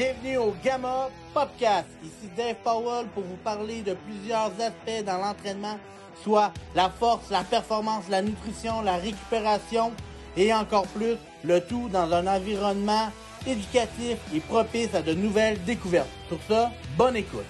[0.00, 1.86] Bienvenue au Gamma Podcast.
[2.02, 5.78] Ici Dave Powell pour vous parler de plusieurs aspects dans l'entraînement,
[6.22, 9.92] soit la force, la performance, la nutrition, la récupération
[10.38, 13.10] et encore plus, le tout dans un environnement
[13.46, 16.08] éducatif et propice à de nouvelles découvertes.
[16.30, 17.44] Pour ça, bonne écoute.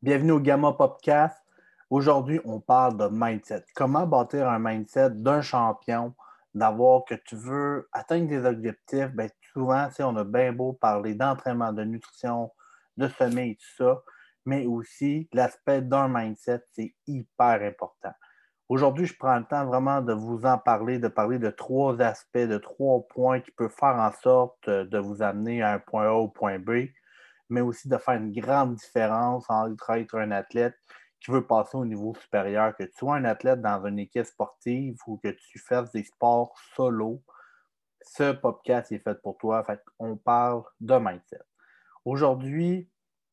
[0.00, 1.45] Bienvenue au Gamma Podcast.
[1.88, 3.64] Aujourd'hui, on parle de mindset.
[3.76, 6.16] Comment bâtir un mindset d'un champion,
[6.52, 9.12] d'avoir que tu veux atteindre des objectifs?
[9.14, 12.50] Bien, souvent, on a bien beau parler d'entraînement, de nutrition,
[12.96, 14.02] de sommeil tout ça,
[14.44, 18.12] mais aussi l'aspect d'un mindset, c'est hyper important.
[18.68, 22.36] Aujourd'hui, je prends le temps vraiment de vous en parler, de parler de trois aspects,
[22.36, 26.14] de trois points qui peuvent faire en sorte de vous amener à un point A
[26.14, 26.88] au point B,
[27.48, 30.74] mais aussi de faire une grande différence entre être un athlète
[31.26, 34.96] qui veut passer au niveau supérieur, que tu sois un athlète dans une équipe sportive
[35.08, 37.20] ou que tu fasses des sports solo,
[38.00, 39.64] ce podcast est fait pour toi.
[39.64, 41.42] Fait on parle de mindset.
[42.04, 42.88] Aujourd'hui,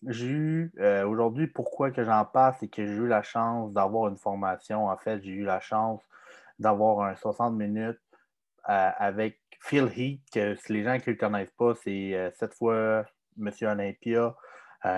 [0.08, 4.10] j'ai eu, euh, aujourd'hui, pourquoi que j'en parle, c'est que j'ai eu la chance d'avoir
[4.10, 4.88] une formation.
[4.88, 6.02] En fait, j'ai eu la chance
[6.58, 8.02] d'avoir un 60 minutes
[8.70, 12.32] euh, avec Phil Heath, que si les gens qui ne le connaissent pas, c'est euh,
[12.34, 13.06] cette fois
[13.38, 14.36] Monsieur Olympia.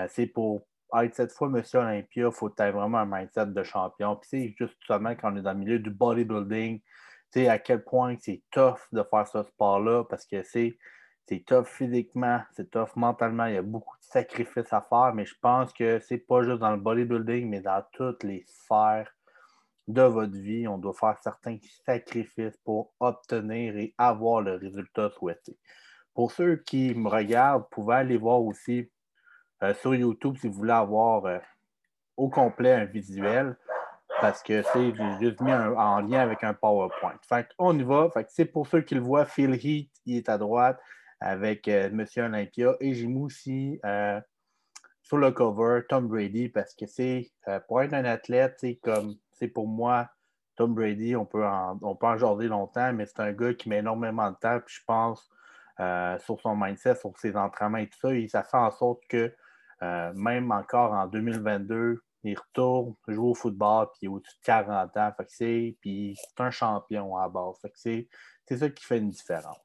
[0.08, 0.66] c'est pour
[1.12, 4.16] cette fois Monsieur Olympia, il faut être vraiment un mindset de champion.
[4.16, 6.84] Puis c'est justement quand on est dans le milieu du bodybuilding, tu
[7.30, 10.78] sais à quel point c'est tough de faire ce sport-là parce que c'est
[11.28, 15.26] c'est tough physiquement, c'est tough mentalement, il y a beaucoup de sacrifices à faire, mais
[15.26, 19.10] je pense que c'est pas juste dans le bodybuilding, mais dans toutes les sphères
[19.88, 25.58] de votre vie, on doit faire certains sacrifices pour obtenir et avoir le résultat souhaité.
[26.14, 28.90] Pour ceux qui me regardent, vous pouvez aller voir aussi
[29.62, 31.38] euh, sur YouTube si vous voulez avoir euh,
[32.16, 33.56] au complet un visuel
[34.20, 37.18] parce que c'est juste mis en lien avec un PowerPoint.
[37.26, 38.10] Fait on y va.
[38.10, 40.78] Fait c'est pour ceux qui le voient, Phil Heath, il est à droite
[41.20, 43.80] avec euh, Monsieur Olympia et j'ai mis aussi
[45.02, 47.30] sur le cover Tom Brady parce que c'est
[47.68, 50.08] pour être un athlète, c'est comme c'est pour moi
[50.56, 53.68] Tom Brady, on peut en, on peut en jaser longtemps, mais c'est un gars qui
[53.68, 55.30] met énormément de temps, puis je pense
[56.24, 59.32] sur son mindset, sur ses entraînements et tout ça, et ça fait en sorte que
[59.82, 64.44] euh, même encore en 2022, il retourne jouer au football, puis il est au-dessus de
[64.44, 65.12] 40 ans.
[65.16, 67.56] Fait puis c'est un champion à base.
[67.74, 68.08] c'est,
[68.48, 69.58] ça qui fait une différence.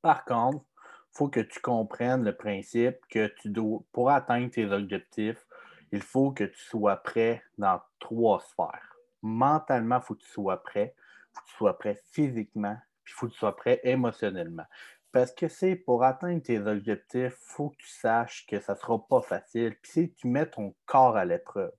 [0.00, 4.66] Par contre, il faut que tu comprennes le principe que tu dois, pour atteindre tes
[4.66, 5.44] objectifs,
[5.90, 8.96] il faut que tu sois prêt dans trois sphères.
[9.22, 10.94] Mentalement, il faut que tu sois prêt.
[10.96, 14.66] Il faut que tu sois prêt physiquement, puis il faut que tu sois prêt émotionnellement.
[15.12, 18.78] Parce que c'est pour atteindre tes objectifs, il faut que tu saches que ça ne
[18.78, 19.76] sera pas facile.
[19.82, 21.72] Puis si tu mets ton corps à l'épreuve.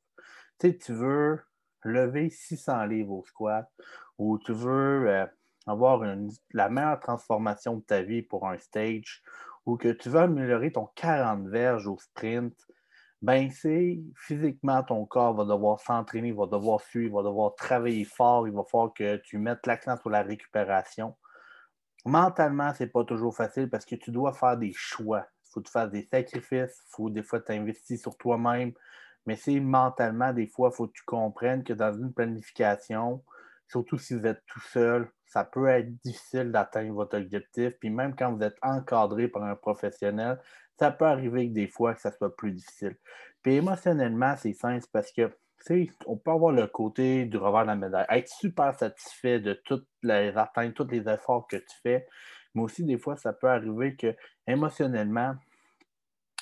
[0.60, 1.40] Tu sais, tu veux
[1.84, 3.70] lever 600 livres au squat
[4.18, 5.26] ou tu veux euh,
[5.68, 6.04] avoir
[6.54, 9.22] la meilleure transformation de ta vie pour un stage
[9.66, 12.56] ou que tu veux améliorer ton 40 verges au sprint,
[13.22, 18.48] ben c'est physiquement ton corps va devoir s'entraîner, va devoir suivre, va devoir travailler fort,
[18.48, 21.16] il va falloir que tu mettes l'accent sur la récupération.
[22.06, 25.28] Mentalement, c'est pas toujours facile parce que tu dois faire des choix.
[25.46, 28.72] Il faut te faire des sacrifices, il faut des fois t'investir sur toi-même.
[29.26, 33.24] Mais c'est mentalement, des fois, il faut que tu comprennes que dans une planification,
[33.68, 37.74] surtout si vous êtes tout seul, ça peut être difficile d'atteindre votre objectif.
[37.80, 40.40] Puis même quand vous êtes encadré par un professionnel,
[40.80, 42.96] ça peut arriver que des fois que ça soit plus difficile.
[43.44, 45.32] Puis émotionnellement, c'est simple parce que
[46.06, 49.88] on peut avoir le côté du revers de la médaille, être super satisfait de toutes
[50.04, 52.08] les atteintes, tous les efforts que tu fais,
[52.56, 54.16] mais aussi des fois, ça peut arriver que
[54.48, 55.36] émotionnellement,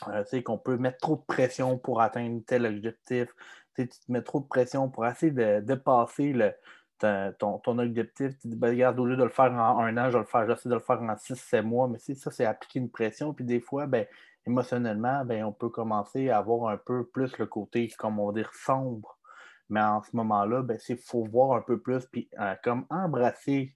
[0.07, 3.29] euh, qu'on peut mettre trop de pression pour atteindre tel objectif.
[3.75, 6.53] tu te mets trop de pression pour essayer de dépasser le,
[6.99, 8.37] ton, ton, objectif.
[8.39, 10.25] Tu dis, ben, regarde, au lieu de le faire en un an, je vais le
[10.25, 11.87] faire, j'essaie de le faire en six, sept mois.
[11.87, 13.33] Mais ça, c'est appliquer une pression.
[13.33, 14.05] Puis des fois, ben,
[14.47, 18.51] émotionnellement, ben, on peut commencer à avoir un peu plus le côté, comme on dire,
[18.53, 19.17] sombre.
[19.69, 23.75] Mais en ce moment-là, ben, il faut voir un peu plus, puis euh, comme embrasser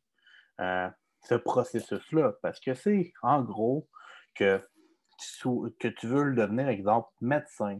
[0.62, 0.90] euh,
[1.24, 2.34] ce processus-là.
[2.42, 3.88] Parce que c'est en gros
[4.34, 4.62] que,
[5.80, 7.80] que tu veux le devenir, exemple, médecin.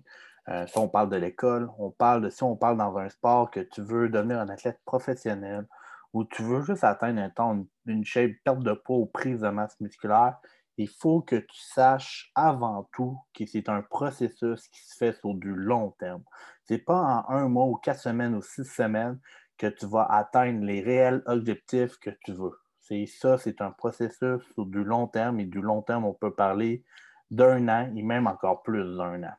[0.50, 3.52] Euh, si on parle de l'école, on parle de si on parle dans un sport
[3.52, 5.68] que tu veux devenir un athlète professionnel
[6.14, 7.54] ou tu veux juste atteindre un temps,
[7.86, 10.38] une, une perte de poids ou prise de masse musculaire,
[10.78, 15.34] il faut que tu saches avant tout que c'est un processus qui se fait sur
[15.34, 16.24] du long terme.
[16.66, 19.20] Ce n'est pas en un mois ou quatre semaines ou six semaines
[19.58, 22.58] que tu vas atteindre les réels objectifs que tu veux.
[22.80, 26.34] C'est ça, c'est un processus sur du long terme et du long terme, on peut
[26.34, 26.84] parler
[27.30, 29.34] d'un an et même encore plus d'un an.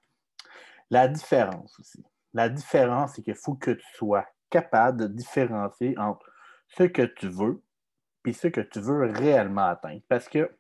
[0.91, 2.05] La différence aussi.
[2.35, 6.31] La différence, c'est qu'il faut que tu sois capable de différencier entre
[6.69, 7.63] ce que tu veux,
[8.23, 10.01] puis ce que tu veux réellement atteindre.
[10.09, 10.51] Parce que,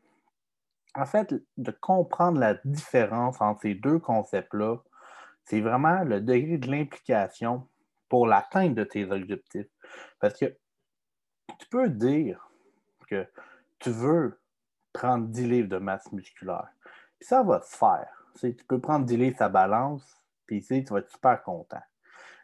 [0.94, 4.76] en fait, de comprendre la différence entre ces deux concepts-là,
[5.44, 7.66] c'est vraiment le degré de l'implication
[8.08, 9.68] pour l'atteinte de tes objectifs.
[10.20, 10.56] Parce que
[11.58, 12.50] tu peux dire
[13.08, 13.26] que
[13.78, 14.38] tu veux
[14.92, 16.68] prendre 10 livres de masse musculaire.
[17.18, 18.08] Puis ça va se faire.
[18.40, 21.82] Tu peux prendre 10 livres sa balance, puis tu vas être super content.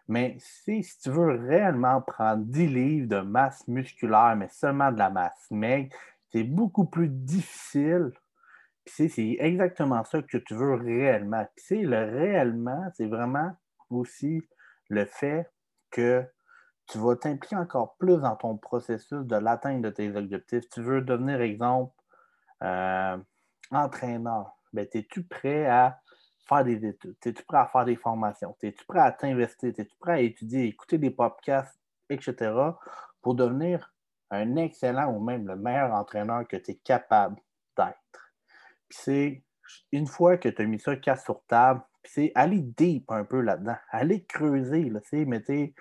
[0.09, 5.11] Mais si, tu veux réellement prendre 10 livres de masse musculaire, mais seulement de la
[5.11, 5.95] masse maigre,
[6.33, 8.12] c'est beaucoup plus difficile.
[8.88, 11.46] C'est exactement ça que tu veux réellement.
[11.56, 13.52] Puis le réellement, c'est vraiment
[13.90, 14.43] aussi
[14.88, 15.50] le fait
[15.90, 16.25] que
[16.88, 20.69] tu vas t'impliquer encore plus dans ton processus de l'atteinte de tes objectifs.
[20.70, 21.93] Tu veux devenir, exemple,
[22.62, 23.17] euh,
[23.70, 24.56] entraîneur.
[24.73, 26.00] Ben, es-tu prêt à
[26.49, 27.17] faire des études?
[27.25, 28.56] Es-tu prêt à faire des formations?
[28.62, 29.69] Es-tu prêt à t'investir?
[29.69, 32.52] Es-tu prêt à étudier, écouter des podcasts, etc.,
[33.20, 33.93] pour devenir
[34.31, 37.37] un excellent ou même le meilleur entraîneur que tu es capable
[37.76, 38.27] d'être?
[38.90, 39.43] C'est
[39.93, 43.40] une fois que tu as mis ça casse sur table, c'est aller deep un peu
[43.40, 45.75] là-dedans, aller creuser, là, mettez,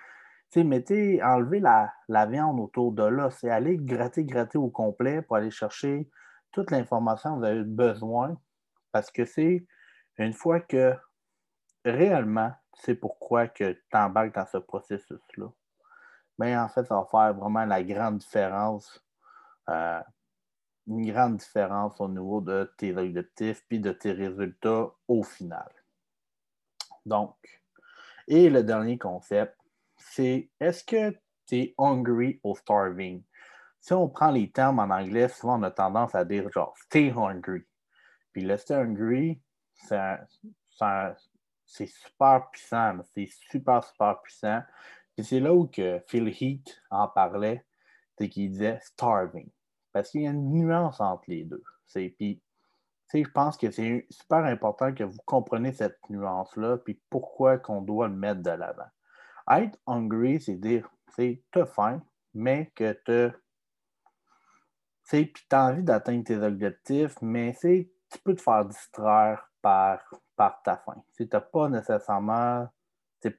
[0.55, 5.37] mettez, enlever la, la, viande autour de là, c'est aller gratter, gratter au complet pour
[5.37, 6.09] aller chercher
[6.51, 8.37] toute l'information que vous avez besoin
[8.91, 9.65] parce que c'est
[10.17, 10.95] une fois que
[11.85, 12.51] réellement
[12.81, 15.47] sais pourquoi que tu embarques dans ce processus-là,
[16.39, 19.03] bien en fait, ça va faire vraiment la grande différence,
[19.69, 20.01] euh,
[20.87, 25.69] une grande différence au niveau de tes objectifs puis de tes résultats au final.
[27.05, 27.35] Donc,
[28.27, 29.55] et le dernier concept,
[29.97, 31.11] c'est est-ce que
[31.45, 33.23] tu es hungry or starving?
[33.79, 37.11] Si on prend les termes en anglais, souvent on a tendance à dire genre stay
[37.15, 37.63] hungry.
[38.33, 39.39] Puis le stay hungry,
[39.73, 40.17] c'est
[41.85, 42.99] super puissant.
[43.13, 44.61] C'est super, super puissant.
[45.17, 47.65] Et c'est là où que Phil Heath en parlait,
[48.17, 49.49] c'est qu'il disait starving.
[49.97, 51.63] Parce qu'il y a une nuance entre les deux.
[51.91, 52.39] Puis,
[53.13, 58.07] je pense que c'est super important que vous compreniez cette nuance-là, puis pourquoi qu'on doit
[58.07, 58.89] le mettre de l'avant.
[59.49, 62.03] Être hungry, c'est dire, c'est as faim,
[62.35, 63.35] mais que tu
[65.09, 70.03] puis tu as envie d'atteindre tes objectifs, mais tu peux te faire distraire par,
[70.63, 71.01] ta faim.
[71.15, 72.67] Tu n'as pas nécessairement,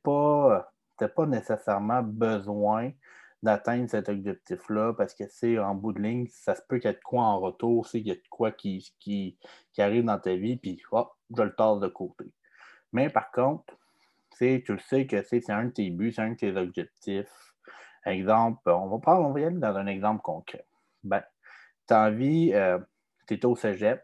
[0.03, 2.91] pas, pas nécessairement besoin
[3.43, 6.93] d'atteindre cet objectif-là parce que c'est en bout de ligne, ça se peut qu'il y
[6.93, 9.37] ait de quoi en retour, qu'il y a de quoi qui, qui,
[9.79, 12.33] arrive dans ta vie, puis hop, je le tasse de côté.
[12.93, 13.75] Mais par contre,
[14.39, 17.55] tu le sais que c'est un de tes buts, c'est un de tes objectifs.
[18.05, 20.67] Exemple, on va, prendre, on va y aller dans un exemple concret.
[21.05, 21.23] Ben,
[21.87, 22.79] tu as envie, euh,
[23.27, 24.03] tu es au cégep,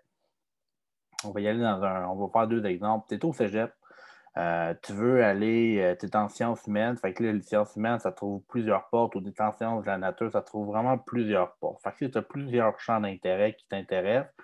[1.25, 3.07] on va y aller dans un, on va faire deux exemples.
[3.09, 3.73] Tu es au cégep,
[4.37, 7.77] euh, tu veux aller, euh, tu es en sciences humaines, fait que là, les sciences
[7.77, 10.67] humaines, ça trouve plusieurs portes, ou tu es en sciences de la nature, ça trouve
[10.67, 11.83] vraiment plusieurs portes.
[11.85, 14.35] Fait que tu as plusieurs champs d'intérêt qui t'intéressent.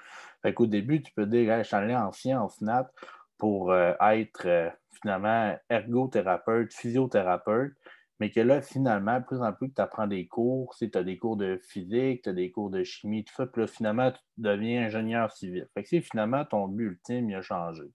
[0.43, 2.91] Fait qu'au début, tu peux dire, je suis allé en sciences nat
[3.37, 7.75] pour euh, être finalement ergothérapeute, physiothérapeute,
[8.21, 11.19] mais que là, finalement, plus en plus que tu apprends des cours, tu as des
[11.19, 14.21] cours de physique, tu as des cours de chimie, tout ça, puis là, finalement, tu
[14.37, 15.67] deviens ingénieur civil.
[15.75, 17.91] Fait que finalement, ton but ultime, il a changé.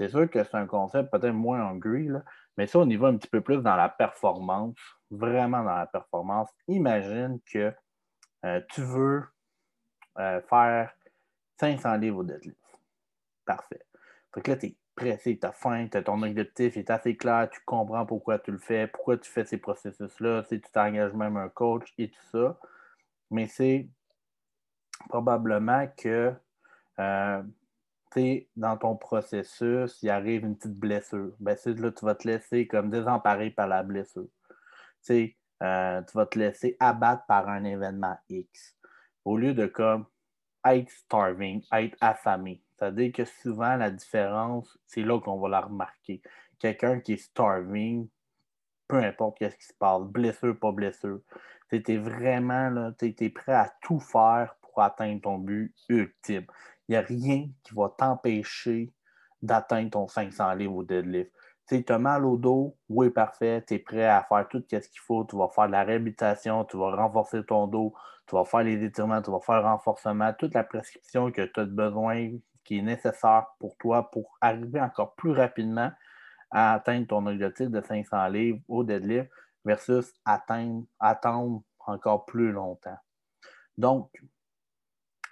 [0.00, 2.22] C'est sûr que c'est un concept peut-être moins hungry, là,
[2.56, 4.74] mais ça, on y va un petit peu plus dans la performance,
[5.10, 6.48] vraiment dans la performance.
[6.68, 7.70] Imagine que
[8.46, 9.22] euh, tu veux
[10.18, 10.94] euh, faire
[11.58, 12.56] 500 livres au deadlift.
[13.44, 13.82] Parfait.
[14.34, 17.50] Fait que là, tu es pressé, tu as faim, tu ton objectif est assez clair,
[17.52, 21.50] tu comprends pourquoi tu le fais, pourquoi tu fais ces processus-là, tu t'engages même un
[21.50, 22.58] coach et tout ça.
[23.30, 23.86] Mais c'est
[25.10, 26.32] probablement que
[26.98, 27.42] euh,
[28.56, 31.32] dans ton processus, il arrive une petite blessure.
[31.38, 34.28] Ben, là, tu vas te laisser comme désemparé par la blessure.
[35.10, 38.76] Euh, tu vas te laisser abattre par un événement X.
[39.24, 40.06] Au lieu de comme
[40.64, 42.62] être starving, être affamé.
[42.76, 46.22] C'est-à-dire que souvent, la différence, c'est là qu'on va la remarquer.
[46.58, 48.08] Quelqu'un qui est starving,
[48.88, 51.20] peu importe ce qui se passe, blessure, pas blessure,
[51.70, 52.92] tu es vraiment là,
[53.34, 56.46] prêt à tout faire pour atteindre ton but ultime.
[56.88, 58.92] Il n'y a rien qui va t'empêcher
[59.42, 61.30] d'atteindre ton 500 livres au deadlift.
[61.68, 65.00] Tu as mal au dos, oui, parfait, tu es prêt à faire tout ce qu'il
[65.00, 67.94] faut, tu vas faire de la réhabilitation, tu vas renforcer ton dos,
[68.26, 71.60] tu vas faire les étirements, tu vas faire le renforcement, toute la prescription que tu
[71.60, 72.32] as besoin,
[72.64, 75.92] qui est nécessaire pour toi pour arriver encore plus rapidement
[76.50, 79.30] à atteindre ton objectif de 500 livres au deadlift
[79.64, 82.98] versus atteindre, attendre encore plus longtemps.
[83.78, 84.10] Donc,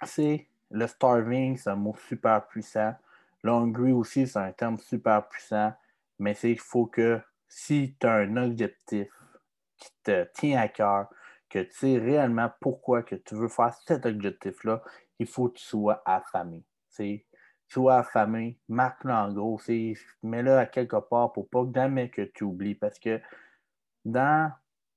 [0.03, 2.93] c'est le starving, c'est un mot super puissant.
[3.43, 5.73] Le hungry aussi, c'est un terme super puissant.
[6.19, 9.07] Mais c'est qu'il faut que si tu as un objectif
[9.77, 11.09] qui te tient à cœur,
[11.49, 14.83] que tu sais réellement pourquoi que tu veux faire cet objectif-là,
[15.17, 16.63] il faut que tu sois affamé.
[16.95, 17.25] Tu
[17.67, 19.59] sois affamé, marque-le en gros,
[20.23, 22.75] mets-le à quelque part pour pas jamais que tu oublies.
[22.75, 23.21] Parce que
[24.05, 24.51] dans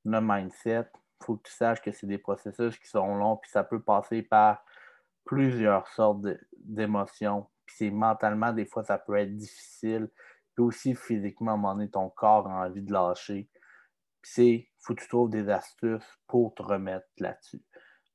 [0.04, 0.88] le mindset,
[1.20, 3.80] il faut que tu saches que c'est des processus qui sont longs, puis ça peut
[3.80, 4.64] passer par
[5.24, 6.26] plusieurs sortes
[6.64, 7.46] d'émotions.
[7.66, 10.08] Puis c'est mentalement, des fois, ça peut être difficile.
[10.54, 13.48] Puis aussi physiquement, à un moment donné, ton corps a envie de lâcher.
[14.20, 17.62] Puis c'est, faut que tu trouves des astuces pour te remettre là-dessus.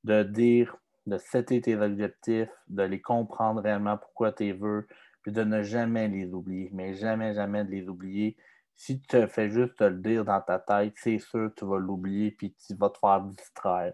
[0.03, 4.87] De dire, de setter tes objectifs, de les comprendre réellement pourquoi tu les veux,
[5.23, 6.69] puis de ne jamais les oublier.
[6.73, 8.37] Mais jamais, jamais de les oublier.
[8.75, 11.65] Si tu te fais juste te le dire dans ta tête, c'est sûr que tu
[11.65, 13.93] vas l'oublier, puis tu vas te faire distraire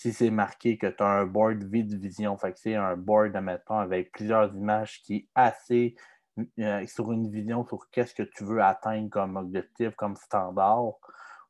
[0.00, 3.76] si c'est marqué que tu as un board vide vision, que c'est un board, admettons,
[3.76, 5.94] avec plusieurs images qui est assez
[6.58, 10.94] euh, sur une vision sur qu'est-ce que tu veux atteindre comme objectif, comme standard,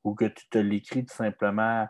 [0.03, 1.87] ou que tu te l'écris tout simplement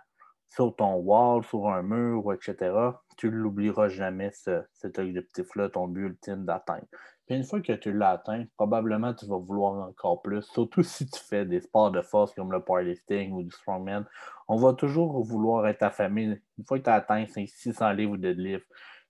[0.51, 2.75] sur ton wall, sur un mur, etc.,
[3.17, 6.85] tu ne l'oublieras jamais, cet objectif-là, ton but ultime d'atteindre.
[7.31, 11.21] Une fois que tu l'as atteint, probablement tu vas vouloir encore plus, surtout si tu
[11.21, 14.05] fais des sports de force comme le powerlifting ou du strongman.
[14.49, 16.43] On va toujours vouloir être affamé.
[16.59, 18.67] Une fois que tu as atteint 600 livres de deadlift,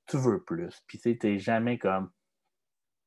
[0.06, 0.82] tu veux plus.
[0.86, 2.10] Puis tu n'es jamais comme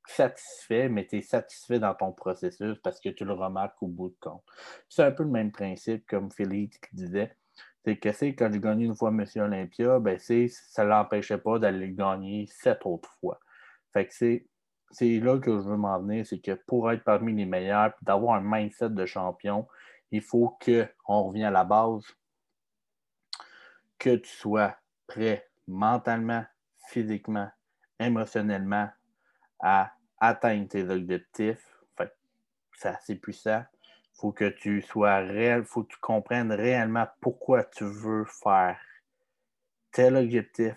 [0.07, 4.09] satisfait, mais tu es satisfait dans ton processus parce que tu le remarques au bout
[4.09, 4.43] de compte.
[4.89, 7.37] C'est un peu le même principe comme Philippe disait.
[7.85, 11.59] C'est que c'est quand j'ai gagné une fois Monsieur Olympia, ben ça ne l'empêchait pas
[11.59, 13.39] d'aller gagner sept autres fois.
[13.91, 14.47] Fait que c'est
[14.93, 18.35] c'est là que je veux m'en venir, c'est que pour être parmi les meilleurs, d'avoir
[18.35, 19.67] un mindset de champion,
[20.11, 22.05] il faut qu'on revienne à la base,
[23.97, 24.75] que tu sois
[25.07, 26.45] prêt mentalement,
[26.89, 27.49] physiquement,
[27.99, 28.89] émotionnellement
[29.59, 31.67] à atteindre tes objectifs.
[32.75, 33.63] c'est assez puissant.
[33.81, 38.79] Il faut que tu sois réel, faut que tu comprennes réellement pourquoi tu veux faire
[39.91, 40.75] tel objectif,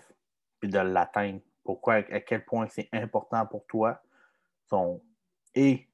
[0.59, 1.41] puis de l'atteindre.
[1.63, 4.01] Pourquoi, à quel point c'est important pour toi
[5.55, 5.87] et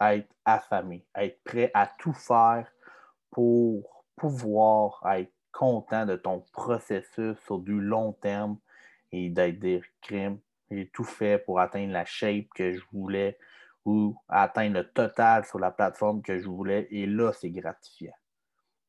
[0.00, 2.70] être affamé, être prêt à tout faire
[3.30, 8.58] pour pouvoir être content de ton processus sur du long terme
[9.12, 10.38] et d'être des crimes.
[10.70, 13.38] J'ai tout fait pour atteindre la shape que je voulais
[13.84, 16.86] ou atteindre le total sur la plateforme que je voulais.
[16.90, 18.12] Et là, c'est gratifiant.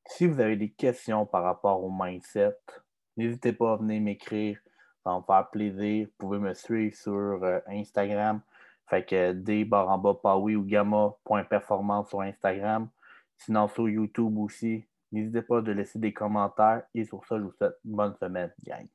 [0.05, 2.57] Si vous avez des questions par rapport au mindset,
[3.15, 4.59] n'hésitez pas à venir m'écrire.
[5.03, 6.07] Ça va me faire plaisir.
[6.07, 8.41] Vous pouvez me suivre sur euh, Instagram.
[8.89, 12.89] Fait que D barre en bas Pawi ou gamma.performance sur Instagram.
[13.37, 14.85] Sinon sur YouTube aussi.
[15.11, 16.83] N'hésitez pas de laisser des commentaires.
[16.93, 18.87] Et sur ça, je vous souhaite une bonne semaine, gang.